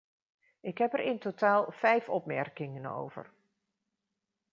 Ik 0.59 0.77
heb 0.77 0.93
er 0.93 0.99
in 0.99 1.19
totaal 1.19 1.71
vijfopmerkingen 1.71 2.85
over. 2.85 3.31